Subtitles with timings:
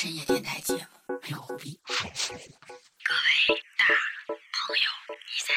[0.00, 0.80] 深夜电台节目，
[1.24, 1.76] 没有胡逼。
[1.88, 2.08] 各位
[3.76, 3.84] 大
[4.54, 4.86] 朋友，
[5.26, 5.52] 你在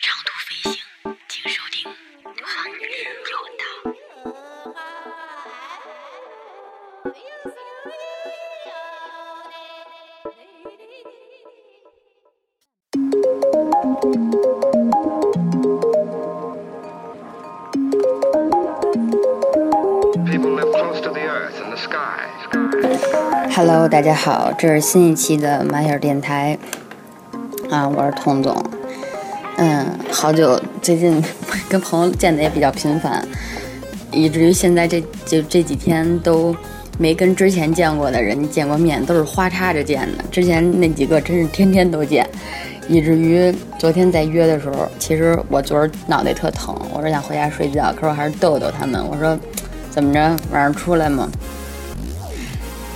[0.00, 0.82] 长途飞行，
[1.28, 1.86] 请收听
[2.44, 2.80] 航运
[3.30, 3.62] 有道。
[20.26, 22.23] People live close to the earth and the sky.
[23.54, 23.60] Sky.
[23.60, 26.58] Hello，大家好，这是新一期的马小电台
[27.70, 28.54] 啊，我是童总。
[29.56, 31.22] 嗯，好久，最近
[31.70, 33.26] 跟朋友见的也比较频繁，
[34.10, 36.54] 以至于现在这就这几天都
[36.98, 40.24] 没跟之前见过的人见过面，都是花插着见的。
[40.32, 42.28] 之前那几个真是天天都见，
[42.88, 49.38] 以至于昨天在约的时候，其实我昨儿脑袋特疼，我说想回家睡觉，可是我还是逗逗他们，我说
[49.90, 51.28] 怎么着晚上出来吗？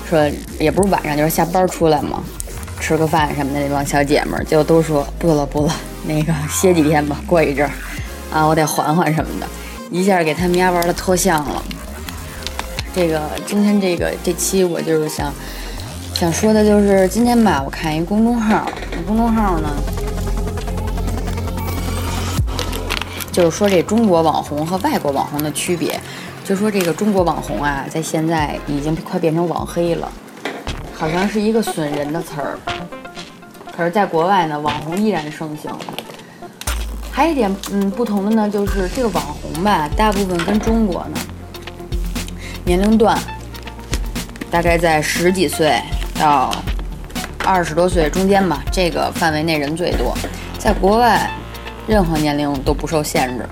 [0.09, 0.27] 说
[0.59, 2.23] 也不是晚上，就是下班出来嘛，
[2.81, 5.73] 吃个饭什么的那帮小姐们儿，就都说不了不了，
[6.07, 7.73] 那个歇几天吧，过一阵儿，
[8.33, 9.47] 啊，我得缓缓什么的，
[9.91, 11.63] 一下给他们家玩的脱相了。
[12.95, 15.33] 这个今天这个这期我就是想
[16.15, 19.69] 想说的就是今天吧，我看一公众号，那公众号呢，
[23.31, 26.01] 就是说这中国网红和外国网红的区别。
[26.49, 30.11] 就说这个中国网红啊，在现在已经快变成网黑了，
[30.95, 32.59] 好像是一个损人的词儿。
[33.71, 35.71] 可是，在国外呢，网红依然盛行。
[37.13, 41.21] 还有一点，嗯，不同的呢，就是这个网红吧，大部分跟中国呢，
[42.65, 43.19] 年龄段
[44.51, 45.79] 大概在十几岁
[46.19, 46.51] 到
[47.45, 50.17] 二十多岁中间吧，这个范围内人最多。
[50.59, 51.31] 在国外，
[51.87, 53.47] 任何年龄都不受限制。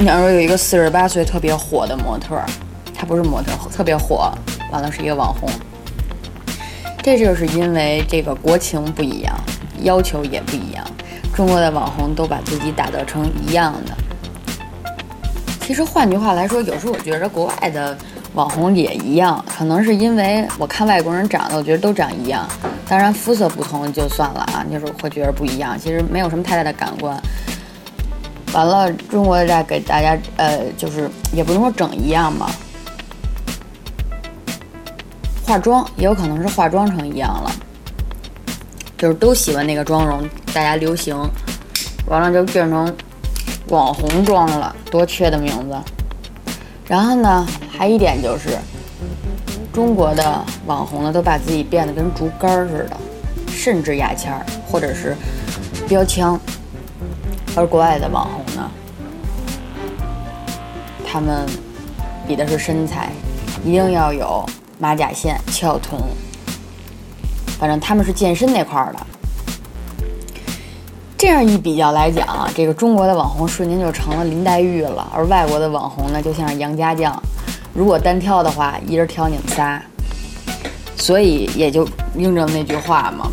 [0.00, 2.46] 你要说有一个四十八岁特别火的模特儿，
[2.94, 4.32] 他不是模特，特别火，
[4.72, 5.46] 完了是一个网红。
[7.02, 9.38] 这就是因为这个国情不一样，
[9.82, 10.82] 要求也不一样。
[11.34, 13.94] 中国的网红都把自己打造成一样的。
[15.60, 17.94] 其实换句话来说，有时候我觉得国外的
[18.32, 22.48] 网红也一样，可能是因为我看外国人长得，我觉得都长一样。
[22.88, 27.14] 当然肤色不同就算了啊，就是会觉得不一样，其实没有什么太大的感官。
[28.52, 32.50] 完了，中国再给大家，呃，就是也不能说整一样吧，
[35.46, 37.52] 化妆也有可能是化妆成一样了，
[38.98, 41.16] 就是都喜欢那个妆容，大家流行，
[42.06, 42.92] 完了就变成
[43.68, 45.78] 网红妆了，多缺的名字。
[46.88, 48.58] 然后呢，还一点就是，
[49.72, 52.96] 中国的网红呢，都把自己变得跟竹竿似的，
[53.46, 55.16] 甚至牙签儿或者是
[55.88, 56.36] 标枪。
[57.56, 58.39] 而国外的网红，
[61.12, 61.44] 他们
[62.28, 63.10] 比的是身材，
[63.64, 64.46] 一定要有
[64.78, 66.00] 马甲线、翘臀，
[67.58, 69.06] 反正他们是健身那块儿的。
[71.18, 77.20] 这样一比较来讲，这个中国的网红瞬间就成了林黛玉了，而外国的网红呢，就像是杨家将。
[77.74, 79.82] 如果单挑的话，一人挑你们仨，
[80.96, 83.28] 所以也就应证那句话嘛。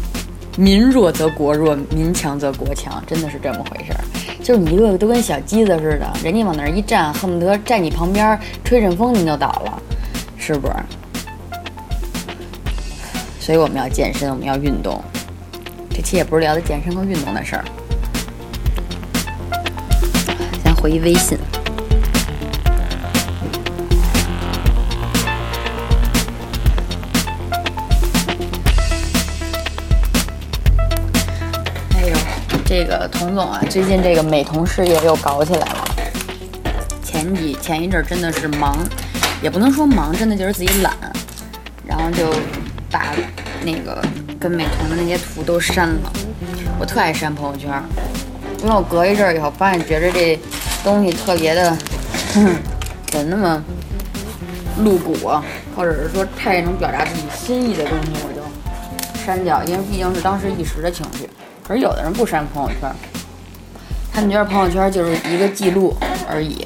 [0.57, 4.03] 民弱则国弱，民强则国强，真的是这么回事儿。
[4.47, 9.83] 就是你一个个都跟小鸡子似的，人家往那儿一站，恨不得站你旁边吹阵风，你就倒了，
[10.37, 10.73] 是不是？
[13.41, 15.03] 所以我们要健身，我们要运动。
[15.89, 17.65] 这期也不是聊的健身和运动的事儿。
[20.63, 21.37] 先回一微信。
[32.79, 35.87] 这个童总啊，最近这个美瞳事业又搞起来了。
[37.03, 38.77] 前几前一阵真的是忙，
[39.41, 40.95] 也不能说忙，真的就是自己懒，
[41.87, 42.31] 然后就
[42.91, 43.15] 把
[43.63, 43.99] 那个
[44.39, 46.13] 跟美瞳的那些图都删了。
[46.77, 47.71] 我特爱删朋友圈，
[48.59, 50.39] 因为我隔一阵儿以后发现，觉得这
[50.83, 51.75] 东西特别的，
[53.09, 53.63] 怎么那么
[54.83, 55.43] 露骨啊，
[55.75, 61.27] 或者是说太能表达自己心意的东西，我就删掉，因为毕竟是当时一时的情绪。
[61.67, 62.89] 可是有的人不删朋友圈，
[64.13, 65.93] 他们觉得朋友圈就是一个记录
[66.29, 66.65] 而已，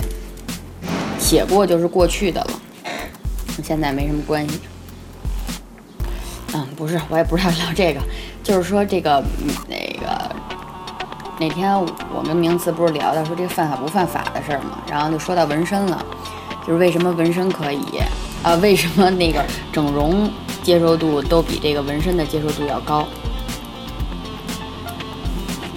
[1.18, 2.51] 写过就是过去的了，
[3.56, 4.59] 跟现在没什么关系。
[6.53, 8.01] 嗯，不是，我也不知道聊这个，
[8.44, 9.24] 就是说这个
[9.68, 10.36] 那个
[11.39, 11.75] 那天
[12.13, 16.06] 我们名词不是聊到说这个犯法不犯法的事儿嘛，然后就说到纹身了，
[16.68, 17.81] 就是为什么纹身可以
[18.44, 20.30] 啊、为什么那个整容
[20.62, 23.07] 接受度都比这个纹身的接受度要高？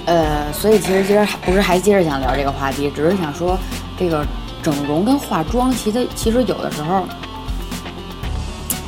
[0.06, 3.58] 呃，所以其实今儿不是还接着想聊这个话题，只是想说
[3.98, 4.24] 这个
[4.62, 7.06] 整容跟化妆，其实其实有的时候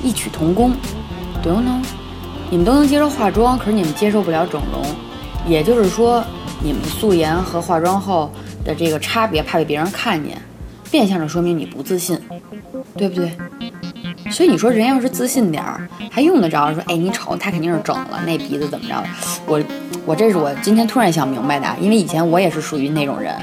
[0.02, 0.72] 异曲同工，
[1.42, 1.82] 不用弄。
[2.50, 4.84] 你们都能接受化妆，可是你们接受不了整容。
[5.48, 6.22] 也就是说，
[6.62, 8.30] 你们素颜和化妆后
[8.64, 10.40] 的这个差别，怕被别人看见，
[10.90, 12.20] 变相的说明你不自信，
[12.96, 13.36] 对不对？
[14.36, 19.02] 所以你说人要是自信点儿，还用得着说，哎，你瞅他肯定是整了，那鼻子怎么着？
[19.46, 19.58] 我
[20.04, 23.34] 我这是我今天突然想明白的，因为以前我也是属于那种人，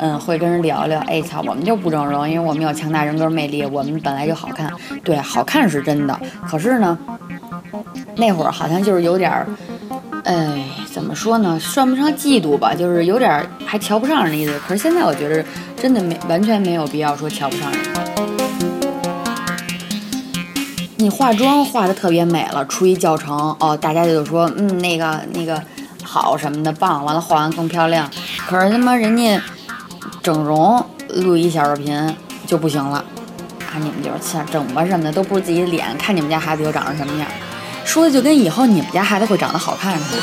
[0.00, 4.70] 嗯，会跟人聊聊，哎操，我们就不整容，因为我们有强大人格魅力，我们本来就好看，
[5.02, 6.98] 对，好看是真的，可是呢，
[8.16, 9.46] 那会儿好像就是有点儿。
[10.24, 10.62] 哎，
[10.92, 11.58] 怎么说呢？
[11.58, 14.60] 算不上嫉妒吧，就是有点还瞧不上人的意思。
[14.68, 15.42] 可是现在我觉得
[15.74, 17.80] 真的没完全没有必要说瞧不上人。
[20.96, 25.60] 你化妆化的特别美了，出一教程哦，大家就说嗯那个那个
[26.02, 28.08] 好什么的棒，完了化完更漂亮。
[28.46, 29.40] 可是他妈人家
[30.22, 30.84] 整容
[31.16, 37.28] 录一小视频就不行了，啊你们就是像整吧什么的都不是自己的脸，看你们家孩子又长成什么样。
[37.84, 40.22] 说的就跟以后你们家孩子会长得好看似的。